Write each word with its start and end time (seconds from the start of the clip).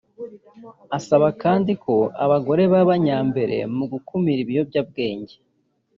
asaba 0.97 1.27
kandi 1.43 1.71
ko 1.83 1.95
abagore 2.23 2.63
baba 2.73 2.95
nyambere 3.05 3.57
mu 3.75 3.85
gukumira 3.91 4.39
ibiyobyabwenge 4.41 5.35